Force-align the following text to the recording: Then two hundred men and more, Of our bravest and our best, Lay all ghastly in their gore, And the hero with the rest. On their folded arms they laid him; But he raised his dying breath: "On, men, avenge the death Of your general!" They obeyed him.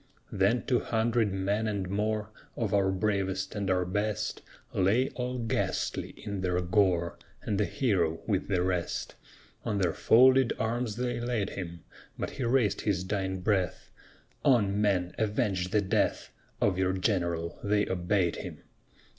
Then 0.31 0.65
two 0.65 0.79
hundred 0.79 1.31
men 1.31 1.67
and 1.67 1.87
more, 1.87 2.31
Of 2.55 2.73
our 2.73 2.89
bravest 2.89 3.53
and 3.53 3.69
our 3.69 3.85
best, 3.85 4.41
Lay 4.73 5.09
all 5.09 5.37
ghastly 5.37 6.15
in 6.25 6.41
their 6.41 6.59
gore, 6.59 7.19
And 7.43 7.59
the 7.59 7.65
hero 7.65 8.19
with 8.25 8.47
the 8.47 8.63
rest. 8.63 9.13
On 9.63 9.77
their 9.77 9.93
folded 9.93 10.53
arms 10.57 10.95
they 10.95 11.19
laid 11.19 11.51
him; 11.51 11.83
But 12.17 12.31
he 12.31 12.43
raised 12.45 12.81
his 12.81 13.03
dying 13.03 13.41
breath: 13.41 13.91
"On, 14.43 14.81
men, 14.81 15.13
avenge 15.19 15.67
the 15.69 15.81
death 15.81 16.31
Of 16.59 16.79
your 16.79 16.93
general!" 16.93 17.59
They 17.63 17.87
obeyed 17.87 18.37
him. 18.37 18.63